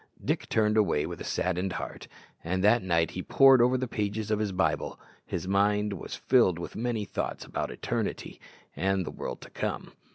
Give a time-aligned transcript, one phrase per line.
[0.25, 2.07] Dick turned away with a saddened heart;
[2.43, 6.15] and that night, as he pored over the pages of his Bible, his mind was
[6.15, 8.41] filled with many thoughts about eternity
[8.75, 9.91] and the world to come.